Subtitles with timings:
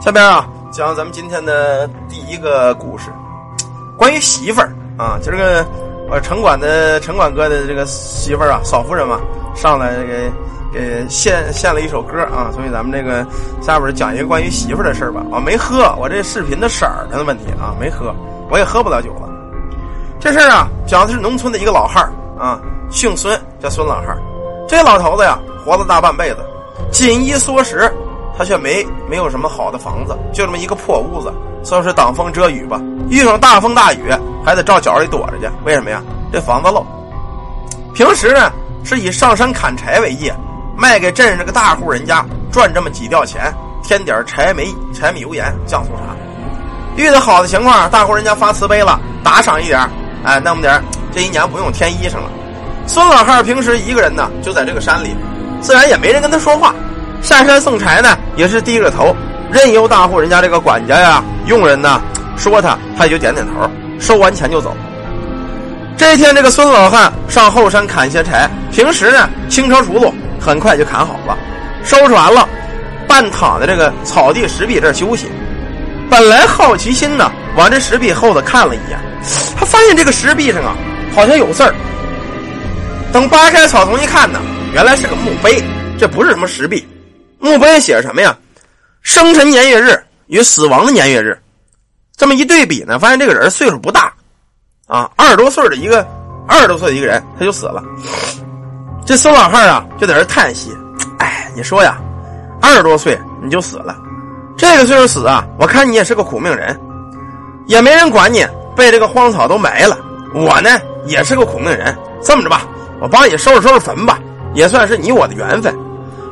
[0.00, 3.10] 下边啊，讲咱们今天的第一个故事，
[3.96, 5.66] 关于媳妇儿啊，就这个
[6.08, 9.18] 我城管的城管哥的这个媳妇儿啊，嫂夫人嘛，
[9.56, 10.30] 上来给
[10.72, 13.26] 给献献了一首歌啊，所以咱们这个
[13.60, 15.20] 下边讲一个关于媳妇儿的事儿吧。
[15.32, 18.14] 啊，没喝，我这视频的色儿的问题啊，没喝，
[18.50, 19.28] 我也喝不了酒了。
[20.20, 24.22] 这事儿啊，讲的是农村的一个老汉儿啊，姓孙，叫孙老汉儿。
[24.68, 26.38] 这老头子呀，活了大半辈子，
[26.92, 27.92] 紧衣缩食。
[28.38, 31.32] 他却没没有什么好的房子，就这么一个破屋子，
[31.64, 32.80] 算是挡风遮雨吧。
[33.10, 34.14] 遇上大风大雨，
[34.46, 35.52] 还得照角里躲着去。
[35.64, 36.00] 为什么呀？
[36.32, 36.86] 这房子漏。
[37.92, 38.52] 平时呢，
[38.84, 40.32] 是以上山砍柴为业，
[40.76, 46.14] 卖给镇上这个大户人家，赚这么几吊钱，添点柴煤、柴米油盐、酱醋茶。
[46.96, 49.80] 遇到好的情况，大户人家发慈悲了，打赏一点，
[50.22, 50.80] 哎，那么点
[51.12, 52.30] 这一年不用添衣裳了。
[52.86, 55.16] 孙老汉平时一个人呢，就在这个山里，
[55.60, 56.72] 自然也没人跟他说话。
[57.20, 59.14] 下山送柴呢，也是低着头，
[59.50, 62.00] 任由大户人家这个管家呀、佣人呢
[62.36, 64.74] 说他，他也就点点头，收完钱就走。
[65.96, 71.36] 这天，这个孙老汉上后山砍些柴，平时呢轻车熟路，很快就砍好了，
[71.82, 72.48] 收拾完了，
[73.08, 75.26] 半躺在这个草地石壁这儿休息。
[76.08, 78.98] 本来好奇心呢，往这石壁后头看了一眼，
[79.58, 80.74] 他发现这个石壁上啊，
[81.14, 81.74] 好像有字儿。
[83.12, 84.40] 等扒开草丛一看呢，
[84.72, 85.62] 原来是个墓碑，
[85.98, 86.86] 这不是什么石壁。
[87.38, 88.36] 墓碑写着什么呀？
[89.00, 91.40] 生辰年月日与死亡的年月日，
[92.16, 94.12] 这么一对比呢，发现这个人岁数不大，
[94.86, 96.06] 啊，二十多岁的一个
[96.46, 97.82] 二十多岁的一个人，他就死了。
[99.06, 100.76] 这孙老汉啊，就在这叹息
[101.20, 101.98] ：“哎，你说呀，
[102.60, 103.96] 二十多岁你就死了，
[104.58, 106.78] 这个岁数死啊，我看你也是个苦命人，
[107.66, 109.96] 也没人管你，被这个荒草都埋了。
[110.34, 111.96] 我呢，也是个苦命人。
[112.22, 112.66] 这么着吧，
[113.00, 114.18] 我帮你收拾收拾坟吧，
[114.52, 115.74] 也算是你我的缘分。”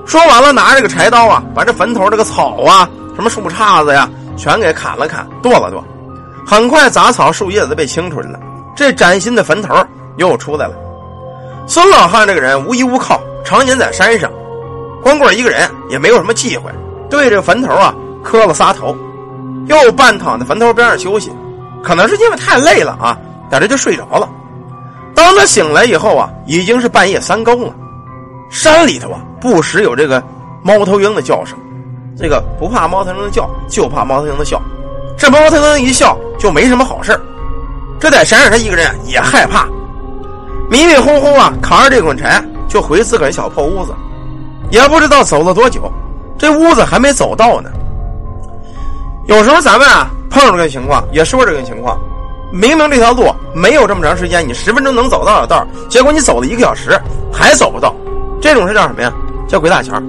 [0.06, 5.84] 说完了，拿这个柴刀啊，把这坟头这个草啊、什么树杈子呀，全给砍了砍，剁了剁。
[6.46, 8.38] 很快，杂草树叶子被清出来了，
[8.76, 9.74] 这崭新的坟头
[10.16, 10.75] 又出来了。
[11.66, 14.31] 孙老汉这个人无依无靠，常年在山上，
[15.03, 16.70] 光棍一个人，也没有什么忌讳，
[17.10, 17.92] 对这个坟头啊
[18.22, 18.97] 磕了仨头，
[19.66, 21.32] 又半躺在坟头边上休息。
[21.82, 23.19] 可能是因为太累了啊，
[23.50, 24.28] 在这就睡着了。
[25.16, 27.75] 当他醒来以后啊，已经是半夜三更了。
[28.48, 30.20] 山里头啊，不时有这个
[30.60, 31.56] 猫头鹰的叫声。
[32.18, 34.60] 这个不怕猫头鹰的叫，就怕猫头鹰的笑。
[35.16, 37.18] 这猫头鹰一笑，就没什么好事
[38.00, 39.66] 这在山上，他一个人也害怕，
[40.68, 43.94] 迷迷糊糊啊，扛着这捆柴就回自个儿小破屋子。
[44.70, 45.88] 也不知道走了多久，
[46.36, 47.70] 这屋子还没走到呢。
[49.26, 51.96] 有时候咱们啊碰着这个情况，也说这个情况，
[52.50, 57.00] 明明这条路没有这么长时间，你十分钟能走到的道结果你走了一个小时
[57.32, 57.94] 还走不到。
[58.40, 59.12] 这种是叫什么呀？
[59.46, 60.02] 叫鬼打墙。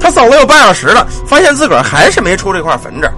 [0.00, 3.10] 他走了有半小时了，发现自个儿还是没出这块坟这。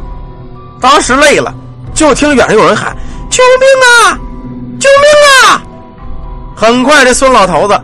[0.81, 1.53] 当时累了，
[1.95, 2.97] 就听远处有人喊
[3.29, 4.19] ：“救命啊！
[4.79, 5.63] 救命啊！”
[6.55, 7.81] 很快，这孙老头子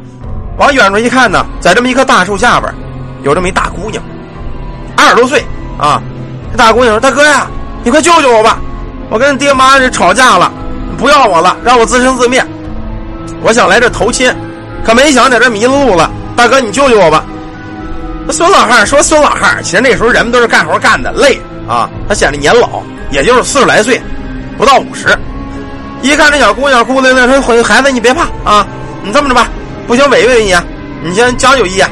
[0.56, 2.72] 往远处一看呢，在这么一棵大树下边，
[3.22, 4.02] 有这么一大姑娘，
[4.96, 5.44] 二十多岁
[5.78, 6.00] 啊。
[6.52, 7.46] 这大姑娘说：“大哥呀，
[7.82, 8.58] 你快救救我吧！
[9.10, 10.52] 我跟爹妈这吵架了，
[10.96, 12.44] 不要我了，让我自生自灭。
[13.42, 14.32] 我想来这投亲。”
[14.84, 17.24] 可没想在这迷路了，大哥，你救救我吧！
[18.30, 24.00] 孙老汉说：“孙老汉，其实那时候人们都是干活干的累啊，他显得年老，也就是四十来岁，
[24.56, 25.08] 不到五十。
[26.02, 28.66] 一看这小姑娘哭的那说：‘孩子，你别怕啊，
[29.02, 29.48] 你这么着吧，
[29.86, 30.54] 不行，委委你，
[31.02, 31.86] 你先将就一夜，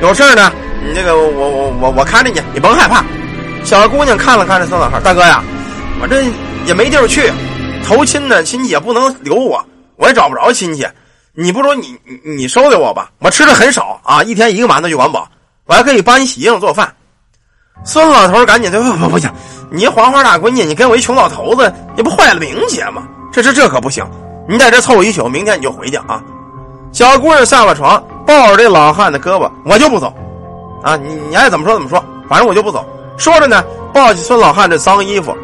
[0.00, 0.50] 有事呢，
[0.86, 3.04] 你这个我我我我看着你，你甭害怕。’
[3.62, 5.42] 小姑娘看了看这孙老汉，大哥呀，
[6.00, 6.24] 我这
[6.66, 7.30] 也没地儿去，
[7.86, 9.64] 投亲的，亲戚也不能留我，
[9.96, 10.86] 我也找不着亲戚。”
[11.34, 15.26] 你不如你你你收留我吧，我吃的很少啊，一天一个馒头就管饱，
[15.64, 16.94] 我还可以帮你洗衣裳做饭。
[17.84, 19.32] 孙老头赶紧就不不不行，
[19.70, 23.08] 你黄花大闺女，你跟我一穷老头子，你不坏了名节吗？
[23.32, 24.04] 这这这可不行，
[24.46, 26.22] 你在这凑一宿，明天你就回去啊。
[26.92, 30.12] 小姑娘下了床，抱着这老汉的胳膊，我就不走
[30.82, 32.84] 啊，你你爱怎么说怎么说，反正我就不走。
[33.16, 33.64] 说着呢，
[33.94, 35.34] 抱起孙老汉这脏衣服，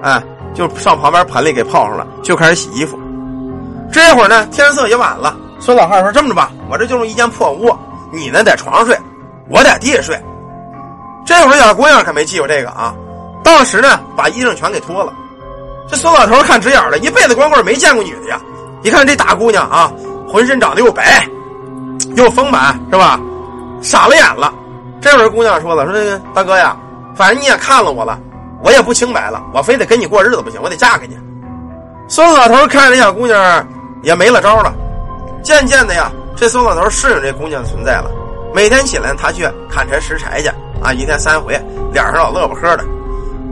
[0.00, 0.22] 哎，
[0.54, 2.96] 就上旁边盆里给泡上了，就开始洗衣服。
[3.92, 5.36] 这会儿呢，天色也晚了。
[5.60, 7.74] 孙老汉说：“这么着吧，我这就是一间破屋，
[8.12, 8.98] 你呢在床上睡，
[9.48, 10.20] 我在地下睡。”
[11.24, 12.94] 这会儿小姑娘可没忌讳这个啊，
[13.42, 15.12] 当时呢把衣裳全给脱了。
[15.88, 18.40] 这孙老头看直眼了，一辈子光棍没见过女的呀。
[18.82, 19.90] 一看这大姑娘啊，
[20.28, 21.26] 浑身长得又白
[22.16, 23.18] 又丰满，是吧？
[23.80, 24.52] 傻了眼了。
[25.00, 26.76] 这会儿姑娘说了：“说这个大哥呀，
[27.14, 28.18] 反正你也看了我了，
[28.62, 31.16] 我也不清白了，我非得跟你过日子不行，我得嫁给你。”
[32.08, 33.68] 孙老头看着这小姑娘。
[34.02, 34.70] 也没了招了，
[35.42, 38.10] 渐渐的呀，这孙老头适应这姑娘的存在了。
[38.54, 40.48] 每天起来他去砍柴拾柴去
[40.82, 41.58] 啊，一天三回，
[41.90, 42.84] 脸上老乐不呵的。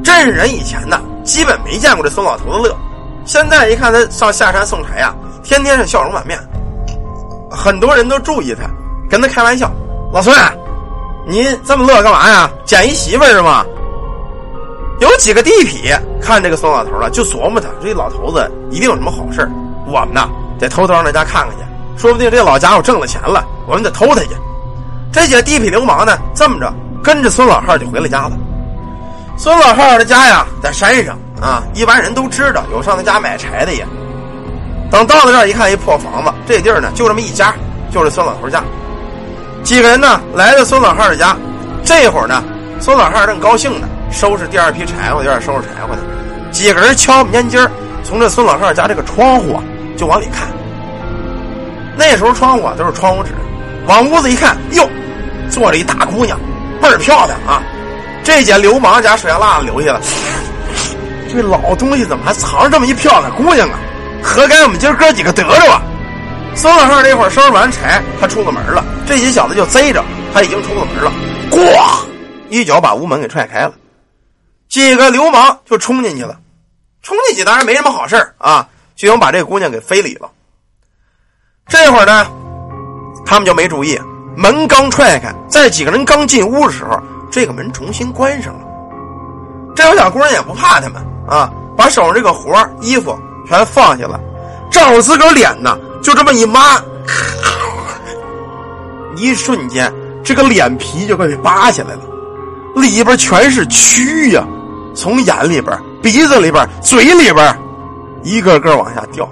[0.04, 2.76] 真是人以前呢，基本没见过这孙老头子乐。
[3.24, 6.38] 现在一看他上下山送柴呀，天天是笑容满面。
[7.50, 8.68] 很多人都注意他，
[9.08, 9.72] 跟他开玩笑
[10.12, 10.36] ：“老孙，
[11.26, 12.50] 你这么乐干嘛呀？
[12.66, 13.64] 捡一媳妇是吗？”
[15.02, 19.50] 有几个地痞看这个孙老头了，就琢磨他这老头子一定有什么好事
[19.84, 20.28] 我们呢，
[20.60, 21.64] 得偷偷上他家看看去，
[22.00, 24.28] 说不定这老家伙挣了钱了，我们得偷他去。
[25.12, 26.72] 这几个地痞流氓呢，这么着
[27.02, 28.32] 跟着孙老汉就回了家了。
[29.36, 33.84] 孙老汉的家呀，在山上啊，一般人都知道有上他家买柴的也。
[34.88, 37.52] 等到了这儿一看，一破房子，这地儿呢就这么一家，
[37.90, 38.62] 就是孙老头家。
[39.64, 41.36] 几个人呢来到孙老汉的家，
[41.82, 42.40] 这会儿呢，
[42.78, 46.02] 孙老汉正高兴呢，收拾第二批柴火，有点收拾柴火的。
[46.50, 47.70] 几个人敲门尖儿，
[48.04, 49.58] 从这孙老汉家这个窗户
[49.96, 50.48] 就往里看。
[51.96, 53.30] 那时候窗户都是窗户纸，
[53.86, 54.88] 往屋子一看，哟，
[55.50, 56.38] 坐着一大姑娘，
[56.80, 57.62] 倍儿漂亮啊。
[58.22, 60.00] 这捡流氓家水蜡留下了，
[61.32, 63.78] 这老东西怎么还藏着这么一漂亮姑娘啊？
[64.22, 65.82] 活该我们今儿哥几个得着啊！
[66.54, 68.84] 孙老汉这会儿收拾完柴，他出了门了。
[69.06, 71.12] 这些小子就贼着，他已经出了门了，
[71.50, 71.58] 咣，
[72.50, 73.72] 一脚把屋门给踹开了。
[74.72, 76.34] 几个流氓就冲进去了，
[77.02, 78.66] 冲进去当然没什么好事啊，
[78.96, 80.30] 就想把这个姑娘给非礼了。
[81.68, 82.26] 这会儿呢，
[83.26, 84.00] 他们就没注意，
[84.34, 86.98] 门刚踹开，在几个人刚进屋的时候。
[87.30, 88.60] 这个门重新关上了，
[89.74, 94.18] 这小姑娘也不怕他们啊，把手上这个活衣服全放下了，
[94.70, 96.60] 照着自个儿脸呢，就这么一抹，
[99.16, 99.92] 一瞬间
[100.22, 102.02] 这个脸皮就快被扒下来了，
[102.74, 104.46] 里边全是蛆呀，
[104.94, 107.58] 从眼里边、鼻子里边、嘴里边，
[108.22, 109.28] 一个个往下掉，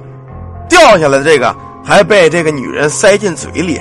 [0.68, 1.54] 掉下来的这个
[1.84, 3.80] 还被这个女人塞进嘴里，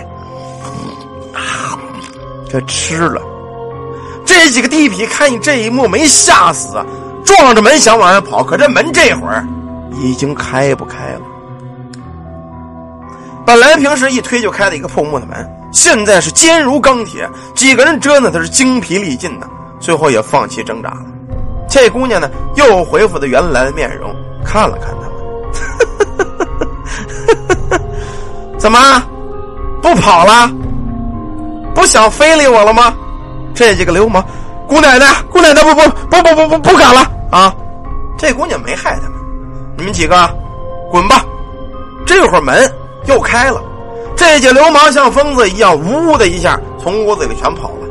[2.50, 3.22] 这吃了。
[4.26, 6.78] 这几个地痞看你这一幕，没吓死，
[7.26, 9.46] 撞着门想往外跑，可这门这会儿
[10.00, 11.22] 已经开不开了。
[13.46, 19.50] 本来平时一推就开的一个破木的门，现在是坚如钢铁，几个人折腾的是精疲力尽的，
[19.80, 21.06] 最后也放弃挣扎了。
[21.70, 24.14] 这姑娘呢，又恢复的原来的面容，
[24.44, 25.08] 看了看他
[27.78, 27.80] 们，
[28.58, 28.80] 怎么
[29.82, 30.50] 不跑了？
[31.76, 32.94] 不想非礼我了吗？
[33.54, 34.26] 这几个流氓，
[34.68, 37.02] 姑奶奶，姑奶奶，不不不不不不不敢了
[37.32, 37.54] 啊！
[38.18, 39.20] 这姑娘没害他们，
[39.78, 40.30] 你们几个
[40.92, 41.24] 滚吧！
[42.06, 42.70] 这会儿门
[43.06, 43.62] 又开了，
[44.16, 47.88] 这些流氓像疯子一样，呜的一下从屋子里全跑了。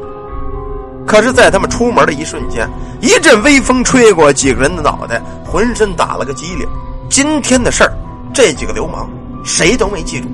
[1.09, 2.69] 可是，在他们出门的一瞬间，
[3.01, 6.69] 一阵微风吹过，几个人的脑袋浑身打了个激灵。
[7.09, 7.93] 今天的事儿，
[8.35, 9.09] 这几个流氓
[9.43, 10.29] 谁都没记住，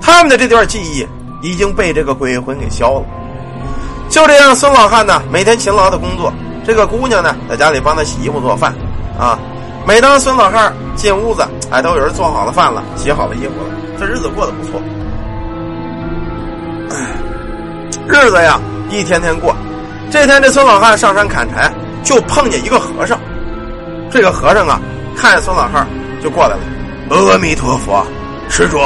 [0.00, 1.06] 他们的这段记忆
[1.42, 3.04] 已经被这个鬼魂给消了。
[4.08, 6.32] 就这样，孙老汉呢，每天勤劳的工作，
[6.66, 8.74] 这个姑娘呢，在家里帮他洗衣服做饭，
[9.18, 9.38] 啊，
[9.86, 14.80] 每当孙老汉进屋子，哎，都有人做好了饭了，洗好了衣服了，这日子过得不错。
[18.08, 18.58] 日子呀，
[18.88, 19.54] 一天天过。
[20.12, 21.72] 这天，这孙老汉上山砍柴，
[22.04, 23.18] 就碰见一个和尚。
[24.10, 24.78] 这个和尚啊，
[25.16, 25.88] 看见孙老汉
[26.22, 26.60] 就过来了。
[27.08, 28.06] 阿弥陀佛，
[28.50, 28.78] 施主，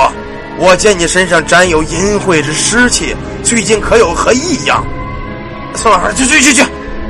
[0.57, 3.13] 我见你身上沾有淫秽之湿气，
[3.43, 4.87] 最近可有何异样？
[5.75, 6.63] 孙老汉，去去去去，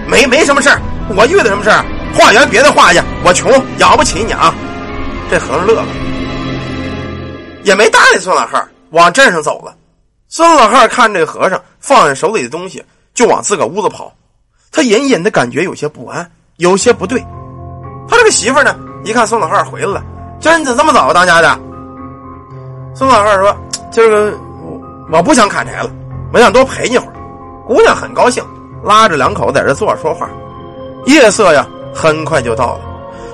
[0.09, 0.71] 没没什么事
[1.15, 1.71] 我遇到什么事
[2.15, 4.55] 化缘别的化去，我穷养不起你啊！
[5.31, 5.87] 这和尚乐了，
[7.65, 9.75] 也没搭理孙老汉，往镇上走了。
[10.27, 12.83] 孙老汉看这和尚放下手里的东西，
[13.17, 14.13] 就往自个屋子跑。
[14.71, 17.19] 他隐隐的感觉有些不安，有些不对。
[18.07, 20.05] 他这个媳妇呢，一看孙老汉回来了，
[20.39, 21.59] 今儿你怎么这么早当家的？
[22.95, 23.57] 孙老汉说
[23.91, 24.39] ：“今儿个
[25.11, 25.91] 我不想砍柴了，
[26.33, 27.13] 我想多陪你会儿。”
[27.67, 28.45] 姑娘很高兴。
[28.85, 30.29] 拉着两口在这坐着说话，
[31.07, 32.81] 夜色呀很快就到了。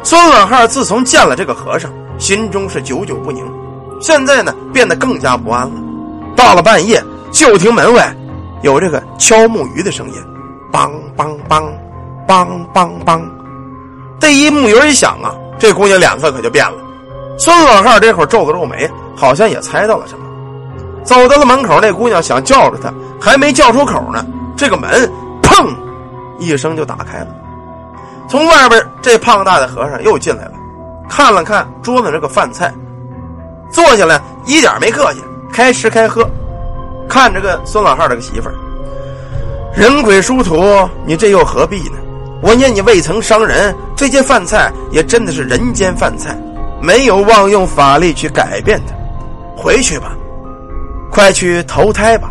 [0.02, 3.44] 孙老汉自从见了这个和尚，心中是久久不宁，
[4.00, 5.74] 现在呢变得更加不安了。
[6.34, 8.16] 到了半夜，就听门外
[8.62, 10.14] 有这个敲木鱼的声音，
[10.72, 11.64] 梆梆梆，
[12.26, 13.22] 梆梆梆。
[14.18, 16.76] 这一木鱼一响啊，这姑娘脸色可就变了。
[17.38, 20.24] 孙老汉这会儿皱了皱眉，好像也猜到了什么，
[21.04, 21.80] 走到了门口。
[21.80, 24.24] 那姑娘想叫着他，还没叫出口呢，
[24.56, 25.10] 这个门。
[25.42, 25.68] 砰！
[26.38, 27.26] 一声就打开了，
[28.26, 30.52] 从外边这胖大的和尚又进来了，
[31.10, 32.72] 看了看桌子这个饭菜，
[33.70, 36.26] 坐下来一点没客气，开吃开喝，
[37.12, 38.54] 看这个孙老汉这个媳妇儿，
[39.76, 41.98] 人鬼殊途，你这又何必呢？
[42.40, 46.34] 我念你未曾伤人，这些饭菜也真的是人间饭菜，
[46.80, 48.94] 没有妄用法力去改变它，
[49.54, 50.16] 回去吧，
[51.10, 52.30] 快去投胎吧。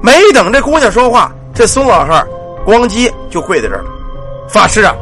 [0.00, 1.32] 没等这姑娘说话。
[1.52, 2.24] 这孙老汉
[2.64, 3.90] 咣叽就跪在这儿了。
[4.48, 4.94] 法师啊，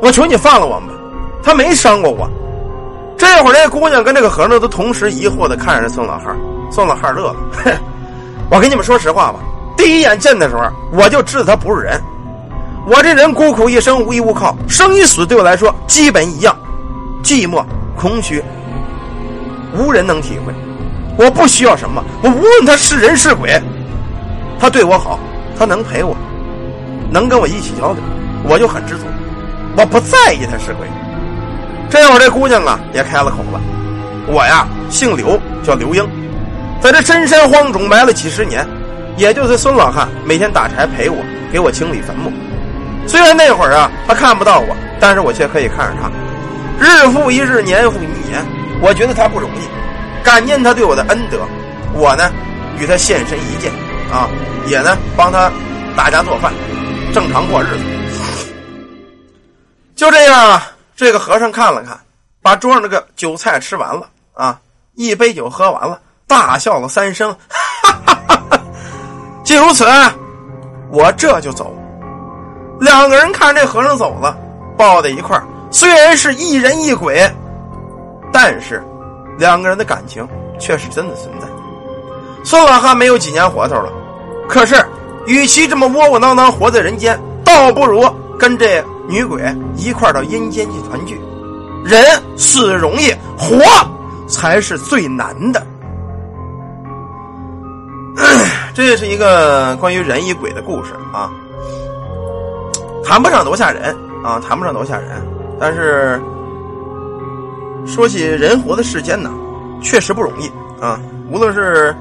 [0.00, 0.94] 我求你放了我们吧，
[1.42, 2.26] 他没伤过我。
[3.18, 6.34] 这会儿，这姑娘跟这个和尚都同时疑惑的看着孙老汉。
[6.70, 7.72] 孙老汉乐了，哼，
[8.50, 9.38] 我跟你们说实话吧，
[9.76, 12.00] 第一眼见的时候，我就知道他不是人。
[12.86, 16.54] 我这人孤苦一生，无依无靠，生与死对我来说基本一样，
[17.22, 17.64] 寂寞、
[17.96, 18.42] 空虚，
[19.72, 20.52] 无人能体会。
[21.16, 23.60] 我不需要什么，我无论他是人是鬼，
[24.58, 25.18] 他对我好，
[25.58, 26.14] 他能陪我，
[27.10, 28.02] 能跟我一起交流，
[28.46, 29.04] 我就很知足。
[29.76, 30.86] 我不在意他是鬼。
[31.88, 33.60] 这会儿，这姑娘啊也开了口了
[34.26, 36.06] ：“我呀，姓刘，叫刘英，
[36.84, 38.68] 在这深山荒冢埋了几十年，
[39.16, 41.16] 也就是孙老汉每天打柴陪我，
[41.50, 42.30] 给我清理坟墓。
[43.08, 46.10] 虽然那会儿啊，他看不到我，但是我却可以看着他，
[46.78, 48.44] 日复一日，年复一年。
[48.82, 49.60] 我觉得他不容易，
[50.22, 51.38] 感念他对我的恩德。
[51.94, 52.30] 我呢，
[52.78, 53.72] 与他现身一见，
[54.12, 54.28] 啊，
[54.66, 55.50] 也呢帮他
[55.96, 56.52] 大家做饭，
[57.14, 57.82] 正常过日子。
[59.96, 60.60] 就这样。”
[60.94, 61.98] 这个和尚看了看，
[62.42, 64.60] 把桌上那个酒菜吃完了啊，
[64.96, 68.60] 一杯酒喝完了，大笑了三声，哈哈哈哈
[69.44, 69.84] 既如此，
[70.90, 71.74] 我这就走。
[72.80, 74.36] 两个人看这和尚走了，
[74.76, 75.40] 抱在一块
[75.70, 77.30] 虽然是一人一鬼，
[78.32, 78.82] 但是
[79.38, 80.26] 两个人的感情
[80.58, 81.46] 却是真的存在。
[82.44, 83.92] 孙老汉没有几年活头了，
[84.48, 84.84] 可是
[85.26, 88.84] 与其这么窝窝囊囊活在人间，倒不如跟这。
[89.06, 89.42] 女鬼
[89.76, 91.20] 一块到阴间去团聚，
[91.84, 92.02] 人
[92.38, 93.62] 死容易，活
[94.26, 95.62] 才是最难的。
[98.74, 101.30] 这是一个关于人与鬼的故事啊，
[103.04, 105.22] 谈不上多吓人啊，谈不上多吓人。
[105.60, 106.20] 但是
[107.86, 109.30] 说起人活的世间呢，
[109.80, 110.50] 确实不容易
[110.82, 110.98] 啊。
[111.30, 111.94] 无论是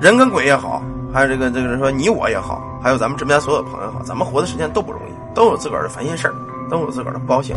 [0.00, 0.82] 人跟鬼也好，
[1.14, 5.12] 还有这个这个人说你我也好，还有咱们身边所有朋友好，咱们活的时间都不容易。
[5.32, 6.34] 都有自个儿的烦心事儿，
[6.68, 7.56] 都有自个儿的不高兴。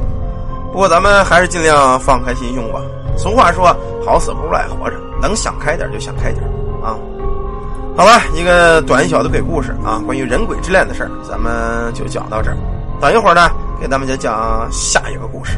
[0.71, 2.79] 不过咱们还是尽量放开心胸吧。
[3.17, 6.43] 俗话说：“好死不如赖活着。”能想开点就想开点。
[7.97, 12.57] 好了，一个短小的鬼故事啊，关于人鬼之恋的事儿，咱们就讲到这儿。
[12.99, 13.49] 等一会儿呢，
[13.79, 15.57] 给咱们再讲下一个故事。